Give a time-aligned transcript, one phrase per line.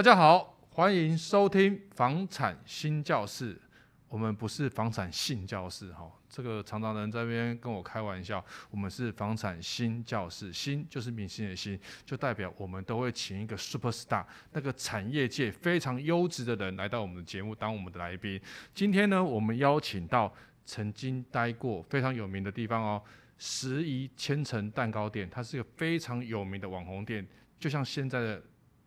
[0.00, 3.60] 大家好，欢迎收听房产新教室。
[4.08, 8.42] 我们不是房产性教室哈，这个常常人在那边跟我开玩笑。
[8.70, 18.40] 我们是房产新教室，新就是明星的星，就代表我们都会请一个 super star，那个产业界非常优质的人来到我们的节目当我们的来宾。
[18.74, 20.32] 今天呢，我们邀请到
[20.64, 23.02] 曾经待过非常有名的地方哦，
[23.36, 27.28] 十一千层蛋糕店，它是一个非常有名的网红店，
[27.58, 28.42] 就像现在的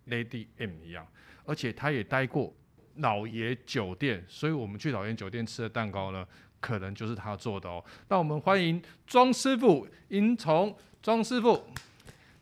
[0.08, 1.06] Lady M 一样，
[1.46, 2.54] 而且他也待过。
[2.98, 6.24] 老爷酒店，所以我们去老爷酒店吃的蛋糕呢，
[6.60, 7.84] 可能就是他做的哦。
[8.08, 11.64] 那我们欢迎庄师傅英从庄师傅。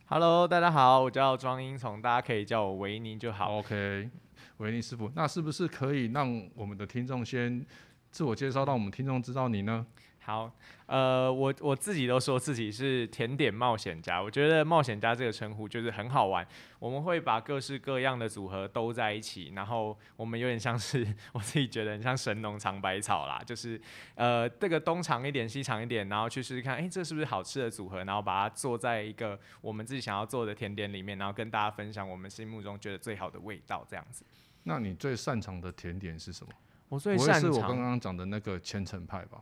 [0.07, 3.59] Hello，大家好，我叫庄英从，大家可以叫我维尼就好。
[3.59, 4.09] OK，
[4.57, 7.65] 维尼师傅，那是不是可以让我们的听众先
[8.11, 9.87] 自我介绍，让我们听众知道你呢？
[10.23, 10.51] 好，
[10.85, 16.47] 呃，我我自己都说自己是甜点冒险家，我觉得冒险家这个称呼就是很好玩。
[16.77, 23.81] 我们会把各式各样的组合都在一起，然后我们有点像是 我自己觉得很像神农尝百草啦，就是
[24.13, 34.23] 呃这个东尝一点西尝一点，然后去试试看，哎，这是不是好吃的组合，然后把它做在一个我们自己想要做的甜点里面，然后跟大家分享我们心目中觉得最好的味道，这样子。
[34.63, 36.53] 那你最擅长的甜点是什么？
[36.89, 39.41] 我最擅长是我刚刚讲的那个千层派吧？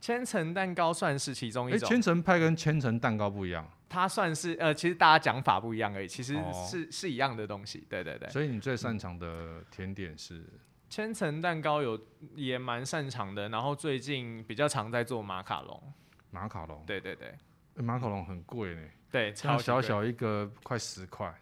[0.00, 1.88] 千层蛋糕算是其中一种。
[1.88, 3.68] 千层派跟千层蛋糕不一样。
[3.88, 7.84] 它算是呃，其实大家讲法不一样而已，其实是、哦、是一样的东西。
[7.88, 8.28] 对对对。
[8.30, 10.44] 所以你最擅长的甜点是？
[10.88, 12.00] 千层蛋糕有
[12.34, 15.92] 也蛮擅长的，然后最近比较常在做马卡龙。
[16.30, 16.82] 马卡龙。
[16.86, 17.34] 对对对。
[17.76, 18.82] 欸、马卡龙很贵呢。
[19.10, 21.32] 对，超小小一个快十块，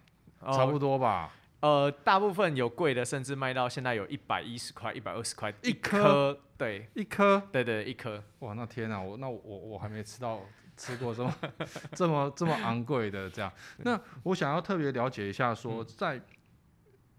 [0.52, 1.30] 差不多吧。
[1.60, 6.38] 呃，大部分有贵的，甚至卖到现在有一百一十块、一百二十块一颗。
[6.56, 7.42] 对，一颗。
[7.52, 8.22] 对对，一颗。
[8.40, 10.40] 哇，那天啊，我那我我还没吃到
[10.76, 11.34] 吃过这么
[11.94, 13.52] 这么这么昂贵的这样。
[13.78, 16.20] 那我想要特别了解一下说，说在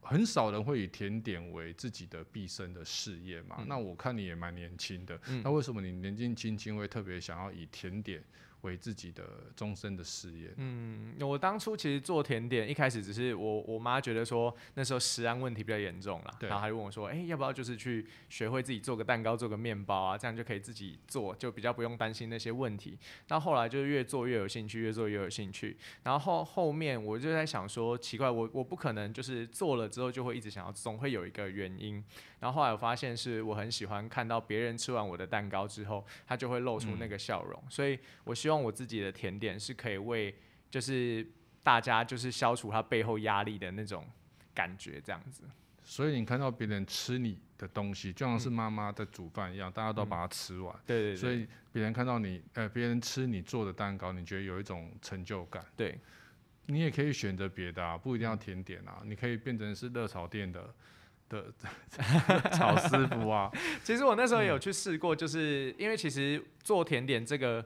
[0.01, 3.57] 很少人会以甜点为自己的毕生的事业嘛？
[3.59, 8.23] 嗯、那我看你也蛮年轻的，嗯、那为什么你年纪轻轻会特别想要以甜点？
[8.61, 9.23] 为自己的
[9.55, 10.53] 终身的事业。
[10.57, 22.97] 嗯，我当初其实做甜点，一开始只是我我妈觉得说那时候食安问题比较严重啦，对然后还问我说，哎、欸，要不要就是去学会自己做个蛋糕，做个面包啊，这样就可以自己做，就比较不用担心那些问题。
[23.27, 25.77] 到后来就是越做越有兴趣，越做越有兴趣。
[26.03, 32.03] 然后后后面我就在想说，奇怪，我我不可能就是做了之后就会一直想要，总会有一个原因。
[32.39, 40.33] 然后后来我发现是我很喜欢看到别人吃完我的蛋糕之后，他就会露出那个笑容，嗯、所以我希望我自己的甜点是可以为
[40.69, 41.25] 就是
[41.63, 44.05] 大家就是消除他背后压力的那种
[44.53, 45.43] 感觉这样子。
[45.83, 50.75] 所以你看到别人吃你的东西，就像是妈妈在煮饭一样，嗯、大家都把它吃完。
[50.85, 51.15] 对对对。
[51.15, 55.65] 所以别人看到你呃别人吃你做的蛋糕，你觉得有一种成就感。
[55.75, 55.97] 对。
[56.67, 60.73] 你也可以选择别的啊，不一定要甜点啊，你可以变成是热炒店的。
[61.29, 61.45] 的
[62.53, 63.51] 炒师傅啊，
[63.83, 67.63] 其实我那时候也有去试过，就是因为其实做甜点这个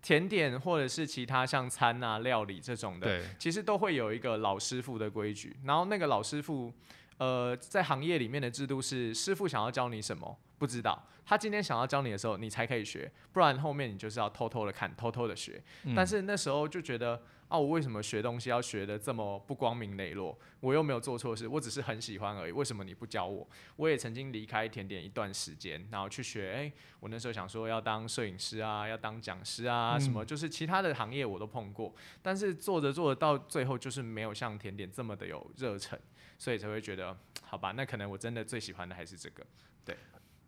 [0.00, 5.56] 甜点或者是其他像餐啊料理这种的，其实都会有一个老师傅的规矩。
[5.64, 6.72] 然后那个老师傅，
[7.18, 15.62] 呃，在行业里面的制度是，师傅想要教你什么不知道，他今天想要教你的时候，你才可以学，不然后面你就是要偷偷的看，偷偷的学。
[15.84, 17.20] 嗯、但是那时候就觉得。
[17.48, 20.38] 啊，我为什么学东西要学的这么不光明磊落？
[20.60, 22.52] 我又没有做错事，我只是很喜欢而已。
[22.52, 23.48] 为什么你不教我？
[23.76, 26.52] 我也曾经离开甜点一段时间，然后去学。
[26.52, 35.98] 哎，我那时候想说要当摄影师啊，要当讲师啊，什么就是其他的行业我都碰过，但是做着做着到最后就是没有像甜点这么的有热忱，
[36.36, 39.46] 所以才会觉得好吧，那可能我真的最喜欢的还是这个。
[39.86, 39.96] 对，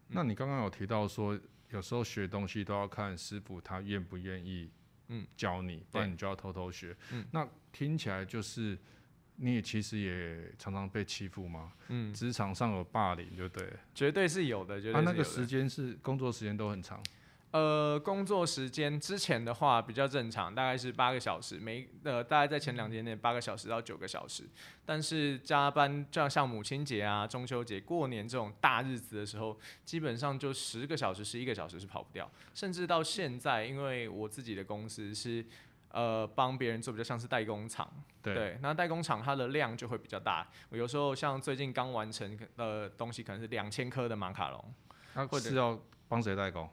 [0.08, 1.38] 那你刚刚有提到说，
[1.70, 4.70] 有时候学东西都要看师傅他愿不愿意。
[5.10, 6.96] 嗯，教你，不然你就要偷偷学。
[7.12, 8.78] 嗯，那听起来就是
[9.36, 11.72] 你也其实也常常被欺负吗？
[11.88, 14.80] 嗯，职场上有霸凌，就对，绝对是有的。
[14.80, 15.04] 绝对是有的。
[15.04, 17.02] 他那个时间是工作时间都很长。
[17.52, 24.44] 呃，工作时间之前的话比较正常，大概是八个小时，每呃大概在前两天内八个小时到九个小时。
[24.86, 32.30] 但是加班，就像母亲节啊、中秋节、过年这种大日子的时候，基本上就十个小时、十一个小时是跑不掉。
[32.54, 35.44] 甚至到现在，因为我自己的公司是
[35.90, 37.92] 呃帮别人做比较像是代工厂，
[38.22, 40.46] 对，对，那代工厂它的量就会比较大。
[40.68, 44.74] 我有时候像最近刚完成的东西，可能是两千颗的马卡龙，
[45.14, 45.76] 那是要
[46.06, 46.70] 帮谁代工？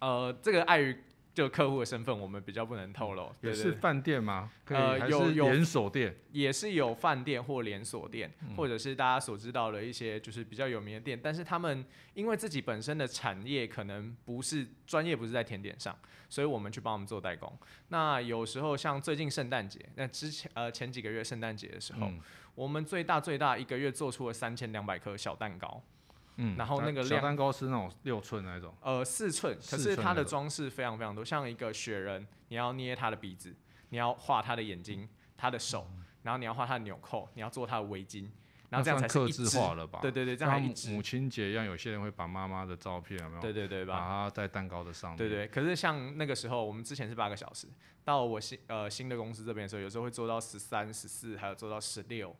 [0.00, 0.96] 呃，这个碍于
[1.32, 3.30] 就客户的身份，我们比较不能透露。
[3.42, 4.50] 也是饭店吗？
[4.68, 11.84] 呃，有有连锁店，也是有饭店或连锁店，嗯、或者是大家所知道的一些就是比较有名的店，但是他们
[12.14, 15.94] 因为自己本身的产业可能不是专业，不是在甜点上，
[16.30, 17.52] 所以我们去帮他们做代工。
[17.88, 22.18] 那有时候像最近圣诞节，那之前呃前几个月圣诞节的时候，嗯、
[22.54, 25.82] 我们最大最大一个月做出了三千两百颗小蛋糕。
[26.36, 33.54] 嗯，然后那个小蛋糕是那种六寸那种，呃，四寸，可是它的装饰非常非常多，像一个雪人，你要捏他的鼻子，
[33.88, 35.88] 你要画他的眼睛，他的手，
[36.22, 38.28] 然后你要画他的纽扣，你要做他的围巾，
[38.68, 40.00] 然后这样才客制化了吧？
[40.02, 43.40] 对对对，这样母亲节一样，有些人会把妈妈的照片有没有？
[43.40, 45.16] 对对对，把它在蛋糕的上面。
[45.16, 47.66] 对对，可是像那个时候，我们之前是八个小时，
[48.04, 52.34] 到我新呃新的公司这边的时候，有时候会做到十三、十四，还有做到十六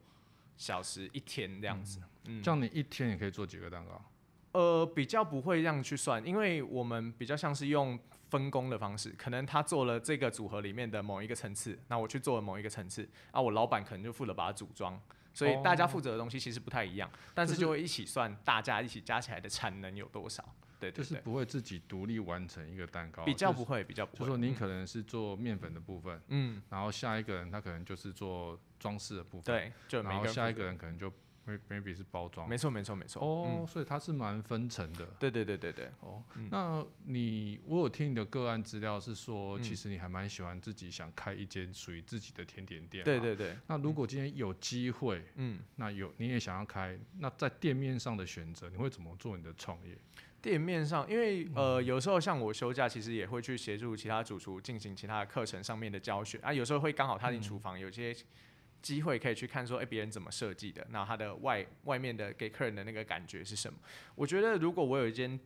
[0.56, 2.00] 小时一天这样子。
[2.24, 4.02] 嗯，这样你一天也可以做几个蛋糕？
[4.52, 7.98] 呃，比较不会这样去算，因为我们比较像是用
[8.30, 14.98] 分工的方式，可能他做了这个组合里面的某一个层次，那我去做了某一个层次，啊，我老板可能就负责把它组装，
[15.34, 20.42] 所以大家负责的东西其实不太一样，哦、但是就会一起算，大家一起加起来的产能有多少。
[20.78, 24.18] 对，对，对，就是不会自己独立完成一个蛋糕，比较不会，比较不会。
[24.20, 31.12] 就说你可能是做面粉的部分，嗯，然后下一个人他可能就是做装饰的部分，对，就然后下一个人可能就。
[31.68, 33.22] Maybe 是包装，没错没错没错。
[33.22, 35.06] 哦，嗯、所以它是蛮分层的。
[35.18, 35.90] 对对对对对。
[36.00, 43.04] 哦，嗯、那你我有听你的个案资料是说，其实你还蛮喜欢自己想开一间属于自己的甜点店。
[43.04, 43.56] 对对对。
[43.66, 49.96] 那如果今天有机会，嗯，那有你也想要开，那在店面上的选择，你会怎么做你的创业？
[50.42, 56.52] 店面上，因为呃，有时候像我休假，其实也会去协助其他主厨进行其他的课程上面的教学啊。
[56.52, 58.14] 有时候会刚好踏进厨房，有些。
[58.86, 60.86] 机会可以去看说，哎，别人怎么设计的？
[60.90, 63.76] 那它的外外面的给客人的那个感觉是什么？
[64.14, 65.40] 我觉得如果我有一间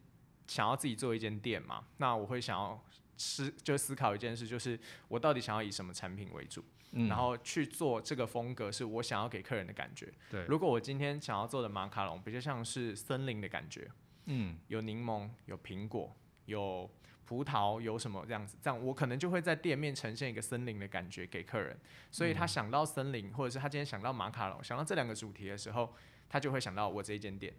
[0.46, 2.78] 想要自己做一间店嘛，那我会想要
[3.16, 4.78] 思就思考一件事，就是
[5.08, 10.12] 我到底想要以什么产品为主，嗯、然后去做这个风格是我想要给客人的感觉。
[10.30, 13.90] 对，如果我今天想要做的马卡龙比较像是森林的感觉，
[14.26, 16.14] 嗯，有柠檬，有苹果，
[16.44, 16.90] 有。
[17.30, 18.56] 葡萄有什么这样子？
[18.60, 21.78] 这样我可能就会在店面呈现一个森林的感觉给客人，
[22.10, 25.94] 所以他想到森林，或者是他今天想到马卡龙，想到这两个主题的时候，
[26.28, 27.54] 他就会想到我这一间店。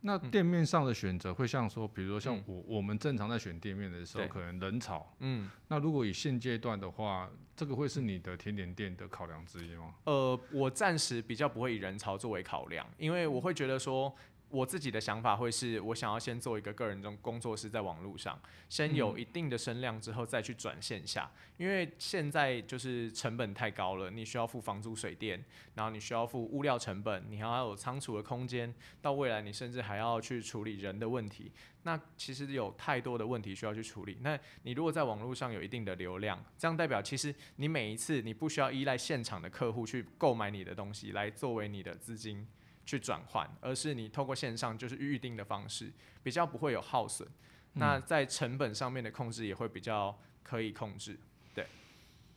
[0.00, 9.94] 那店面上的选择会像说，比如说像我我们正常在选店面的时候，可能人潮，嗯，那如果以现阶段的话，这个会是你的甜点店的考量之一吗？
[10.02, 14.12] 呃，我暂时比较不会以人潮作为考量，因为我会觉得说。
[14.48, 21.30] 我自己的想法会是，我想要先做一个个人中工作室，在网络上先有一定的声量之后，再去转线下。
[21.56, 25.44] 因为现在就是成本太高了，你需要付房租、水电，
[25.74, 28.72] 然后你需要付物料成本，你还要有仓储的空间，
[29.02, 31.50] 到未来你甚至还要去处理人的问题。
[31.82, 34.18] 那其实有太多的问题需要去处理。
[34.20, 42.46] 那你如果在网络上有一定的流量，这样代表其实你每一次你不需要依赖现场的客户去购买你的东西来作为你的资金。
[42.86, 45.92] 去转换，而是你透过线上就是预定的方式，
[46.22, 47.28] 比较不会有耗损。
[47.74, 51.18] 嗯、那在成本上面的控制也会比较可以控制。
[51.52, 51.66] 对，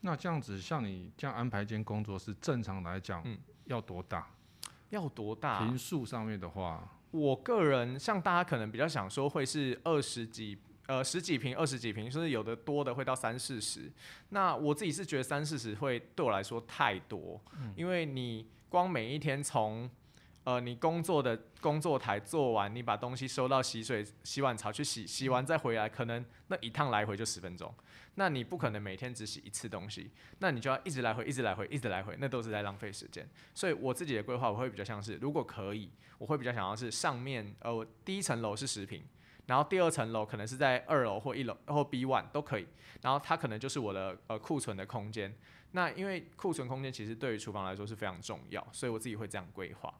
[0.01, 4.27] 那这样子，像你这样安排一间工作室，正常来讲，嗯，要多大？
[4.89, 5.59] 要多大？
[5.59, 10.57] 平数上面的话，我个人像大家可能比较想说会是二十几，
[10.87, 13.91] 呃，十几平、二十几平，甚至有的多的会到三四十。
[14.29, 19.87] 那我自己是觉得三四十会对我来说太多，嗯、因为你光每一天从
[20.49, 27.71] 呃，你工作的工作台做完，你把东西收到洗水洗碗槽去洗，洗完再回来，可能那一趟来回就十分钟。
[28.15, 33.29] 那你不可能每天只洗一次东西，那你就要一直来回，一直来回，一直来回，那都是在浪费时间。
[33.53, 39.03] 所以我自己的规划，我会比较像是，如果可以，我会比较想要是上面呃第一层楼是十坪，
[39.45, 42.65] 然后第二层楼可能是在二楼或一楼或 B one 都可以，
[43.03, 45.31] 然后它可能就是我的呃库存的空间。
[45.73, 49.93] 那因为库存空间其实对于厨房来说是非常重要，所以我自己会这样规划。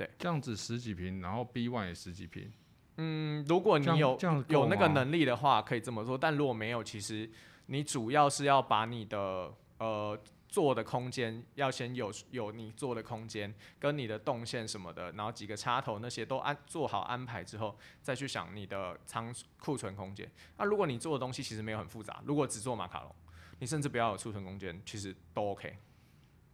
[0.00, 2.50] 对，这样子十几平，然后 B one 也十几平。
[2.96, 6.16] 嗯，如果你有有那个能力的话，可以这么做。
[6.16, 7.30] 但如果没有，其实
[7.66, 20.26] 你主要是要把你的呃做的空间要先有有你做的空间，跟你的动线什么的，然后几个插头那些都安做好安排之后，再去想你的仓库存空间。
[20.56, 23.14] 那如果你做的东西其实没有很复杂，如果只做马卡龙，
[23.58, 25.76] 你甚至不要有储存空间，其实都 OK。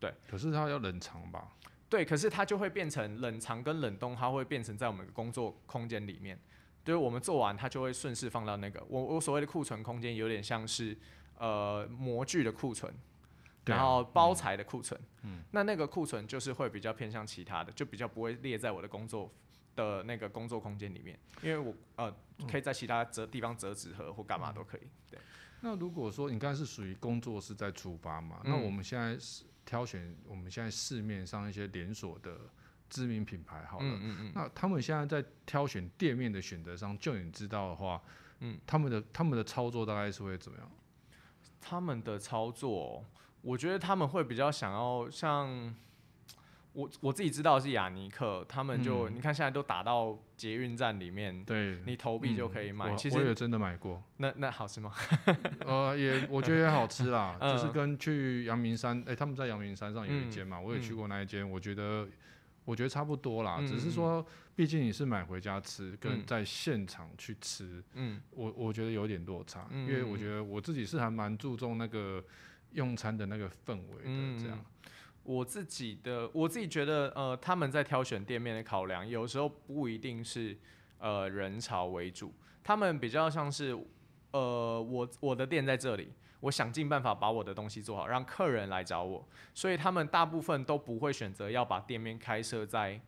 [0.00, 1.52] 对，可是它要冷藏吧？
[1.88, 6.38] 对，可是它就会变成冷藏跟冷冻，它会变成在我们的工作空间里面。
[6.84, 10.96] 就是我们做完，它就会顺势放到那个我我所谓的库存空间，有点像是
[11.36, 12.94] 呃模具的库存，
[13.64, 15.00] 然后包材的库存。
[15.22, 19.32] 嗯，那那个库存就是会比较偏向其他的，就比较不会列在我的工作
[19.74, 22.14] 的那个工作空间里面，因为我呃
[22.48, 24.82] 可以在其他折地方折纸盒或干嘛都可以。
[25.10, 25.18] 对。
[25.62, 32.38] 那如果说你刚才是属于工作室在出发嘛，嗯、那我们现在是挑选我们现在市面上一些连锁的
[32.88, 38.00] 知名品牌好了，嗯嗯嗯，那他们现在在挑选店面的选择上，就你知道的话，
[38.40, 40.70] 嗯，他们的他们的操作大概是会怎么样？
[41.60, 43.04] 他们的操作，
[43.42, 45.74] 我觉得他们会比较想要像。
[46.76, 52.92] 我我自己知道是雅尼克，他们就、嗯、你看现在都打到捷运站里面，对，你投币就可以买。
[52.92, 54.02] 嗯、其实我也真的买过。
[54.18, 54.92] 那那好吃吗？
[55.64, 62.06] 呃，也我觉得也好吃啦， 嗯、就是跟去阳明山，哎、欸，他们在阳明山上有一间嘛，嗯、我也去过那一间，我觉得
[62.66, 72.22] 我觉得差不多啦，嗯、只是说毕竟你是买回家吃，跟在现场去吃，嗯，我我觉得有点落差，嗯、因为我觉得我自己是还蛮注重那个
[72.72, 74.62] 用餐的那个氛围的，这样。
[75.26, 80.56] 我自己的，我自己觉得，呃，他们在挑选店面的考量，有时候不一定是，
[80.98, 83.76] 呃，人潮为主，他们比较像是，
[84.30, 93.00] 呃，我我的店在这里，我想尽办法把我的东西做好，让客人来找我，所以他们大部分都不会选择要把店面开设在。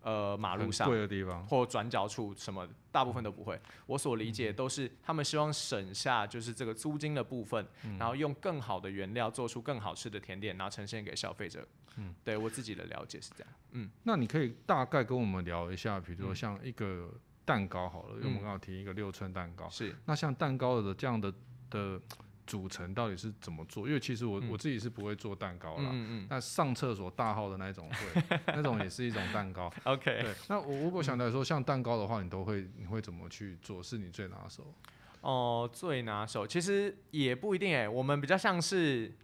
[0.00, 3.60] 呃，马路上贵的地方或转角处什么，大部分都不会。
[3.86, 11.66] 我所理解都是他们希望省下就是这个租金的部分，嗯、然后用更好的原料做出更好吃的甜点，然后呈现给消费者。
[11.96, 13.52] 嗯，对我自己的了解是这样。
[13.72, 17.12] 嗯，那你可以大概跟我们聊一下，比如说像一个
[17.44, 21.32] 蛋糕好了，因为、嗯、我们刚刚提一个六寸蛋糕，是那像蛋糕的这样的
[21.70, 22.00] 的。
[22.48, 23.86] 组成到底是怎么做？
[23.86, 25.90] 因为其实我、嗯、我自己是不会做蛋糕啦。
[25.92, 26.26] 嗯嗯。
[26.30, 29.70] 那上厕所大号的那种会，那种也是一种蛋糕。
[29.84, 30.22] OK。
[30.22, 30.34] 对。
[30.48, 33.82] 那我如果想来说，像蛋糕的话，你都会你会怎么去做？
[33.82, 34.74] 是你最拿手？
[35.20, 37.86] 哦，最拿手其实也不一定哎。
[37.86, 39.14] 我们比较像是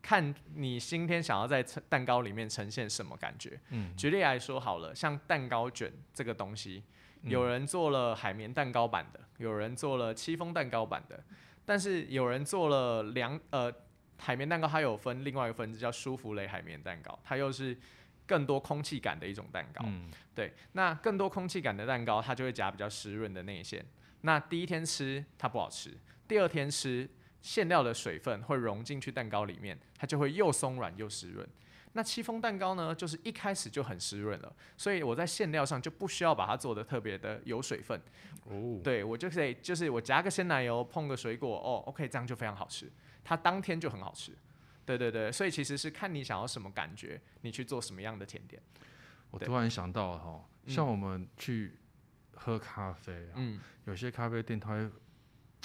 [0.00, 3.60] 看你今天想要在蛋糕里面呈现什么感觉。
[3.68, 3.94] 嗯。
[3.94, 6.82] 举例来说好了，像蛋糕卷这个东西，
[7.20, 11.22] 有人做了海绵蛋糕版的，有人做了戚风蛋糕版的。
[11.64, 13.72] 但是有人做了两呃
[14.18, 17.76] 海绵蛋糕，它有分另外一个分支叫舒芙蕾海绵蛋糕，它又是
[18.26, 19.84] 更多空气感的一种蛋糕。
[19.86, 23.84] 嗯、对，那更多空气感的蛋糕，它就会夹比较湿润的内馅。
[24.22, 25.96] 那第一天吃它不好吃，
[26.28, 27.08] 第二天吃
[27.40, 31.46] 馅料的水分会融进去蛋糕里面，它就会又松软又湿润。
[31.94, 38.00] 那戚风蛋糕呢，就是一开始就很湿润了，所以我在馅料上就不需要把它做的特别的有水分。
[38.44, 42.90] 哦，对我就可以，就是我夹个鲜奶油，碰个水果，哦，OK，这样就非常好吃。
[43.22, 44.32] 它当天就很好吃。
[44.84, 48.60] 对对对，所以其实是看你想要什么感觉，你去做什么样的甜点。
[49.30, 51.76] 我突然想到了哈， 像我们去
[52.34, 54.90] 喝咖啡啊，嗯，有些咖啡店它会，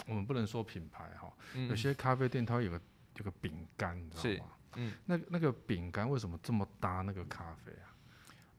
[0.07, 1.34] 我们不能说品牌哈，
[1.69, 2.79] 有些咖啡店它会有个
[3.15, 4.51] 有个饼干，你知道吗？
[4.75, 7.88] 嗯，那那个饼干为什么这么搭那个咖啡啊？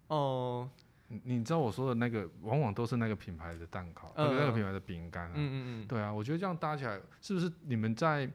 [0.09, 0.71] 哦、
[1.09, 5.33] 呃，你知道我说的那个，往往都是那个品牌的蛋糕，呃、那个那个品牌的饼干啊。
[5.35, 5.87] 嗯嗯嗯。
[5.87, 8.31] 对啊，我觉得这样搭起来，是不是你们在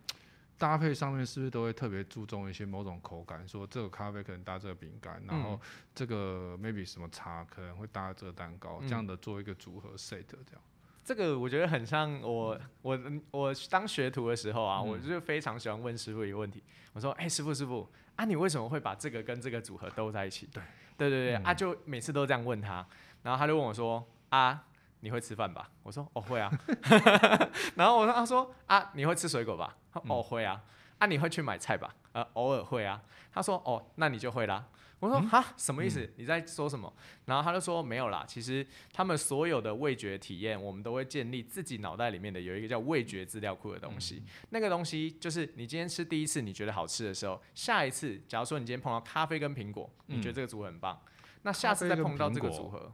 [0.57, 3.45] 搭配上面是不是都会特别注重一些某种口感？
[3.47, 5.59] 说这个咖啡可能搭这个饼干，然后
[5.93, 10.61] 这个 maybe 什么茶可能会搭这个蛋糕，这样的做一个组合 set 这样。
[11.03, 12.99] 这个我觉得很像我我
[13.31, 16.63] 我当学徒的时候啊，嗯、我就非常喜欢问师傅一个问题。
[16.93, 20.63] 我说：“哎、欸，师傅师傅啊，你为什么会把这个跟这个组合都在一起？”对
[20.95, 22.85] 对对对、嗯、啊，就每次都这样问他，
[23.23, 24.63] 然后他就问我说：“啊，
[25.01, 26.51] 你会吃饭吧？”我说：“哦，会啊。”
[27.75, 29.75] 然后我说：“他说啊，你会吃水果吧？”
[30.07, 30.61] 哦，会啊。
[30.99, 31.93] 啊，你会去买菜吧？
[32.13, 33.01] 呃，偶尔会啊。
[33.33, 34.63] 他说：“哦，那你就会啦。”
[35.03, 35.99] 我说哈，什么意思？
[35.99, 36.91] 嗯、你在说什么？
[37.25, 38.23] 然后他就说没有啦。
[38.25, 44.23] 其实他们所有的味觉体验，我们都会建立自己脑袋里面的有一个叫味觉资料库的东西。
[44.25, 52.93] 嗯、那个东西就是你今天吃第一次你觉得好吃的时候，下一次假如说你今天碰到咖啡跟苹果，你觉得这个组合很棒，嗯、那下次再碰到这个组合，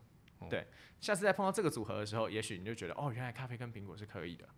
[0.50, 0.66] 对，
[1.00, 4.50] 下次再碰到这个组合的时候，也许你就觉得哦，原来咖啡跟苹果是可以的。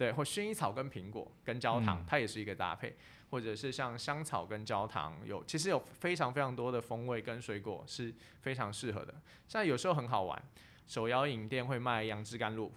[0.00, 2.96] 对，或薰衣草跟苹果跟焦糖，嗯、它也是一个搭配。
[3.28, 9.14] 或者是像香草跟焦糖，有其实有非常非常多的风味跟水果是非常适合的。
[9.46, 10.42] 像有时候很好玩，
[10.88, 12.72] 手摇饮店会卖杨枝甘露，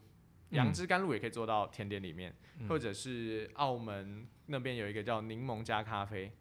[0.50, 2.36] 杨枝甘露也可以做到甜点里面。
[2.60, 6.32] 嗯、或者是澳门那边有一个叫柠檬加咖啡，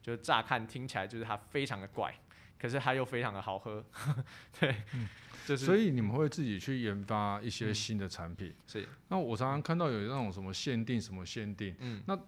[0.00, 2.14] 就乍看听起来就是它非常的怪，
[2.60, 3.84] 可是它又非常的好喝。
[4.60, 5.08] 对，嗯、
[5.46, 8.48] 就是所以你们会自己去研发一些新的产品。
[8.48, 8.88] 嗯、是。
[9.08, 12.18] 那我常常看到有那种什么限定什么限定，嗯，那。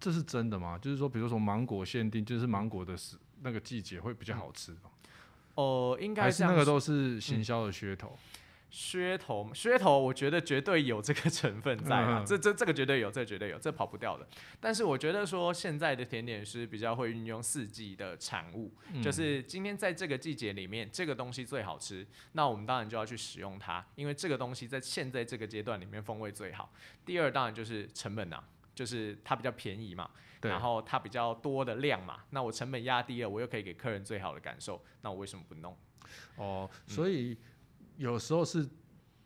[0.00, 0.76] 这是真的吗？
[0.76, 4.90] 就是说，比如说芒果限定，就是芒果的时那个季节会比较好吃吗？
[5.54, 8.18] 哦、呃，应该是那个都是行销的噱头。
[8.74, 14.26] 噱头，噱头，我觉得绝对有这个成分在啊，这这这个绝对有，这个绝对有，这跑不掉的。
[14.58, 26.72] 但是我觉得说现在的甜点师比较会运用四季的产物，就是今天在这个季节里面，这个东西最好吃，那我们当然就要去使用它，因为这个东西在现在这个阶段里面风味最好。
[27.06, 28.42] 第二当然就是成本啊，
[28.74, 35.78] 就是它比较便宜嘛，然后它比较多的量嘛，那我成本压低了，我又可以给客人最好的感受，那我为什么不弄？
[36.34, 37.38] 哦，所以。
[37.96, 38.68] 有时候是，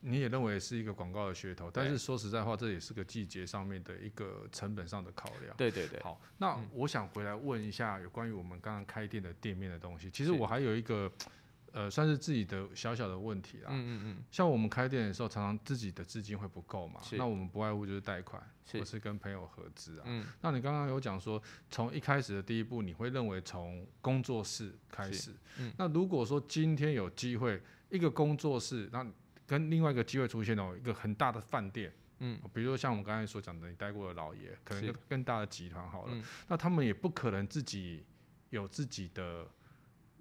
[0.01, 5.57] 你也认为是一个广告的噱头，但是说实在话，这也是个季节上面的一个成本上的考量。
[5.57, 6.01] 对对对。
[6.03, 10.11] 好，那我想回来问一下有关于我们刚刚开店的店面的东西。
[10.11, 11.11] 其实我还有一个，
[11.73, 13.71] 呃，算是自己的小小的问题啦。
[13.71, 14.25] 嗯嗯嗯。
[14.31, 18.41] 像我们开店的时候，常常自己的资金会不够嘛，那我们不外乎就是贷款，
[18.73, 20.05] 或是跟朋友合资啊。
[20.07, 20.25] 嗯。
[20.41, 25.33] 那你刚刚有讲说，从一开始的第一步，你会认为从工作室开始。
[25.59, 25.73] 嗯。
[25.77, 27.61] 那如果说今天有机会。
[27.91, 29.07] 一个工作室，那
[29.47, 38.05] 跟另外一个机会出现哦，一个很大的饭店，嗯，比如说像我们刚才所讲的，你待过的老爷，可能就更大的集团好了，嗯，那他们也不可能自己
[38.51, 39.49] 有自己的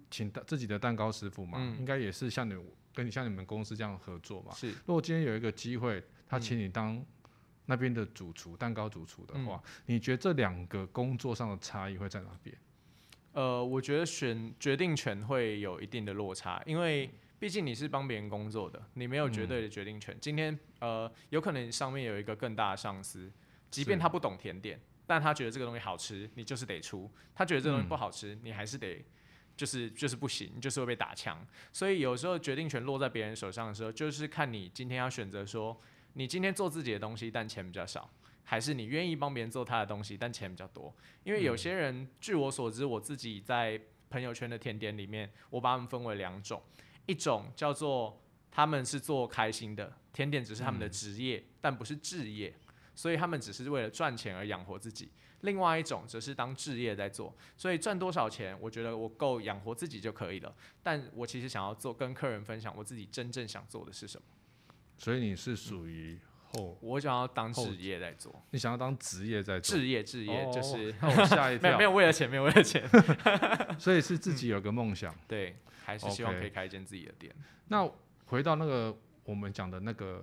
[0.09, 2.55] 请自己的蛋糕师傅嘛，嗯，应该也是像你
[2.93, 4.53] 跟你像你们公司这样合作嘛。
[4.53, 7.03] 是，如果今天有一个机会，他请你当
[7.65, 12.55] 那边的主厨，蛋糕主厨的话，嗯，你觉得这两个工作上的差异会在哪边？
[13.33, 17.09] 呃，我觉得选决定权会有一定的落差，因为。
[17.39, 20.15] 毕竟你是帮别人工作的，你没有绝对的决定权。
[20.15, 23.31] 嗯、今天呃，有可能上面有一个更大的上司，
[23.69, 29.05] 即便他不懂甜点，但他觉得这个东西好吃，你就是得出；他觉得这个东西不好吃，嗯、你还是得，
[29.55, 31.45] 就是就是不行，你就是会被打枪。
[31.71, 35.79] 所以有时候决定权落在别人手上的时候，就是看你今天要选择说，
[36.13, 38.09] 你今天做自己的东西，但钱比较少，
[38.43, 40.91] 还是你愿意帮别人做他的东西，但钱比较多。
[41.23, 43.79] 因为有些人，嗯、据我所知，我自己在
[44.09, 46.59] 朋友圈的甜点里面，我把他们分为两种。
[47.07, 48.21] 一种叫做
[48.51, 52.53] 他们是做开心的甜点，只是他们的职业，嗯、但不是置业，
[52.93, 55.09] 所以他们只是为了赚钱而养活自己。
[55.41, 60.53] 另外一种则是当置业在做，所以赚多少钱，我觉得我够养活自己就可以了。
[60.81, 64.25] 但我其实想要做，跟客人分享我自己真正想做的是什么。
[64.97, 66.19] 所以你是属于
[66.81, 68.43] 我想要当职业在做。
[68.51, 69.77] 你想要当职业在做？
[69.77, 70.91] 职业，职业就是。
[71.27, 71.61] 吓一跳。
[71.69, 72.87] 没有没有为了钱，没有为了钱。
[73.79, 75.13] 所以是自己有个梦想。
[75.13, 75.55] 嗯、对。
[75.85, 77.31] 还是希望可以开一间自己的店。
[77.31, 77.45] Okay.
[77.69, 77.91] 那
[78.25, 80.21] 回到那个我们讲的那个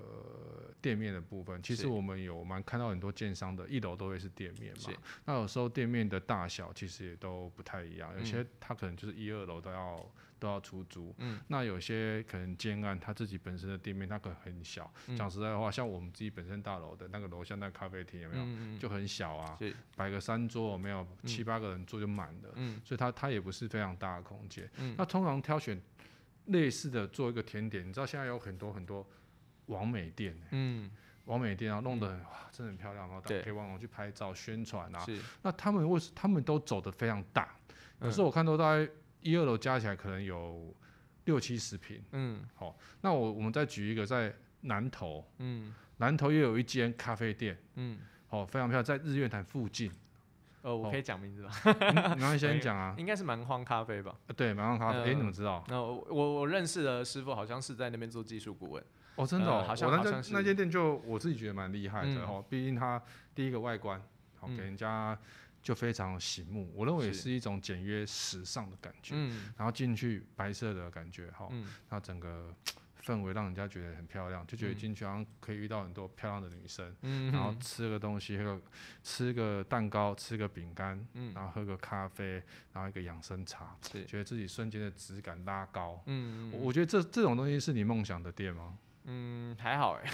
[0.83, 4.93] 店面的部分，其实我们有蛮看到很多建商的一楼都会是店面嘛。
[5.25, 10.05] 那有时候店面的大小其实也都不太一样，有些它可能就是一二楼都要
[10.45, 11.15] 都要出租。
[11.19, 11.41] 嗯。
[11.49, 14.93] 那有些可能建案他自己本身的店面，他可能很小。
[15.17, 18.45] 讲实在话，像我们自己本身大楼的那个楼下那个咖啡厅有没有？
[18.45, 19.59] 嗯就很小啊。
[19.97, 22.51] 摆个三桌有没有七八个人坐就满了。
[22.57, 22.79] 嗯。
[22.85, 24.71] 所以它它也不是非常大的空间。
[24.77, 24.95] 嗯。
[24.99, 25.81] 那通常挑选
[26.47, 29.07] 类似的做一个甜点，你知道现在有很多很多
[29.67, 30.39] 网美店。
[30.51, 30.91] 嗯。
[31.25, 35.01] 网美店啊，弄得哇，真的很漂亮，然后可以网红去拍照宣传啊。
[35.07, 35.19] 是。
[35.41, 37.57] 那他们为什他们都走得非常大？
[38.03, 38.87] 有时候我看到大概。
[39.25, 40.73] 一二楼加起来可能有
[41.25, 49.91] 六七十平，嗯，好，那我我们再举一个在南投，嗯，南投也有一间咖啡店，嗯，好，非常漂亮，在日月潭附近，
[50.61, 51.51] 呃，我可以讲名字吗？
[52.17, 54.15] 你要先讲啊， 应该是蛮荒咖啡吧？
[54.37, 55.65] 对，蛮荒咖啡，哎，你怎么知道？
[55.69, 58.85] 那我我认识的师傅好像是在那边做技术顾问，
[59.17, 60.35] 哦，真的，好像好像是。
[60.35, 63.03] 那间店就我自己觉得蛮厉害的哦，毕竟它
[63.35, 63.99] 第一个外观，
[64.39, 65.19] 好给人家。
[65.65, 69.15] 就非常醒目，我认为也是一种简约时尚的感觉。
[69.17, 72.55] 嗯，然后进去白色的感觉，哈，嗯，那整个
[73.03, 76.95] 氛围让人家觉得很漂亮，就觉得进去好像可以遇到很多漂亮的女生。
[77.01, 78.39] 嗯，然后吃个东西，
[79.03, 82.43] 吃个蛋糕，吃个饼干，嗯，然后喝个咖啡，
[82.75, 86.03] 然后一个养生茶，是觉得自己瞬间的质感拉高。
[86.05, 88.79] 嗯，我觉得这这种东西是你梦想的店吗？
[89.07, 90.11] 嗯，还好 哎，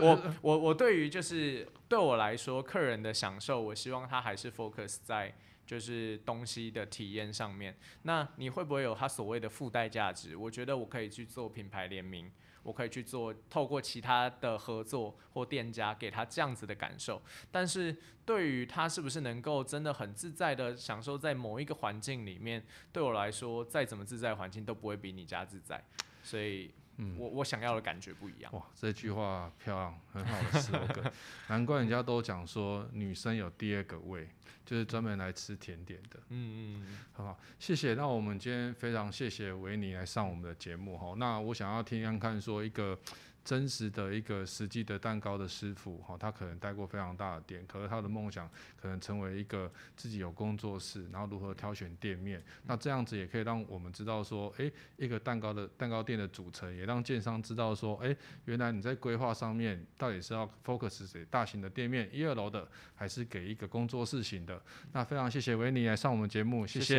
[0.00, 5.34] 我我我对于就是对我来说，客人的享受，我希望他还是 focus 在
[5.66, 7.76] 就是东西的体验上面。
[8.02, 10.36] 那你会不会有他所谓的附带价值？
[10.36, 12.30] 我觉得我可以去做品牌联名，
[12.62, 17.20] 我可以去做透过其他的合作或店家给他这样子的感受。
[17.50, 25.82] 但是对于他是不是能够真的很自在的享受在某一个环境里面，对我来说，再怎么自在环境都不会比你家自在。
[26.22, 26.70] 所以。
[26.98, 28.52] 嗯，我我想要的感觉不一样。
[28.52, 31.12] 哇，这句话漂亮，很好的 slogan，
[31.48, 34.28] 难怪人家都讲说女生有第二个胃，
[34.64, 36.18] 就是专门来吃甜点的。
[36.30, 37.94] 嗯嗯，很好，谢谢。
[37.94, 41.14] 那我们今天非常谢谢维尼来上我们的节目哈。
[41.16, 42.98] 那我想要听看看说一个
[43.46, 64.60] 真实的一个实际的蛋糕的师傅，哈，他可能带过非常大的店，可是他的梦想可能成为一个自己有工作室，然后如何挑选店面，那这样子也可以让我们知道说，诶，一个蛋糕的蛋糕店的组成，也让建商知道说，诶，原来你在规划上面到底是要 focus 谁大型的店面一二楼的，还是给一个工作室型的？
[64.92, 66.96] 那非常谢谢维尼来上我们节目，谢谢。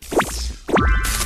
[0.00, 1.25] 谢谢